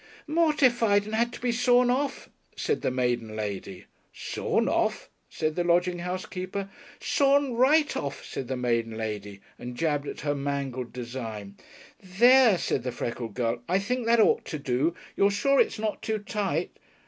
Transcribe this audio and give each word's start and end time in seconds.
"Mortified, 0.25 1.05
and 1.05 1.13
had 1.13 1.31
to 1.33 1.39
be 1.39 1.51
sawn 1.51 1.91
off," 1.91 2.27
said 2.55 2.81
the 2.81 2.89
maiden 2.89 3.35
lady. 3.35 3.85
"Sawn 4.11 4.67
off?" 4.67 5.11
said 5.29 5.55
the 5.55 5.63
lodging 5.63 5.99
house 5.99 6.25
keeper. 6.25 6.71
"Sawn 6.99 7.53
right 7.53 7.95
off," 7.95 8.25
said 8.25 8.47
the 8.47 8.57
maiden 8.57 8.97
lady, 8.97 9.41
and 9.59 9.77
jabbed 9.77 10.07
at 10.07 10.21
her 10.21 10.33
mangled 10.33 10.91
design. 10.91 11.55
"There," 12.01 12.57
said 12.57 12.81
the 12.81 12.91
freckled 12.91 13.35
girl, 13.35 13.61
"I 13.69 13.77
think 13.77 14.07
that 14.07 14.19
ought 14.19 14.43
to 14.45 14.57
do. 14.57 14.95
You're 15.15 15.29
sure 15.29 15.59
it's 15.59 15.77
not 15.77 16.01
too 16.01 16.17
tight?" 16.17 16.71